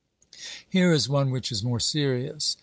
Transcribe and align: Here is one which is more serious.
Here 0.67 0.91
is 0.91 1.07
one 1.07 1.29
which 1.29 1.51
is 1.51 1.61
more 1.63 1.79
serious. 1.79 2.57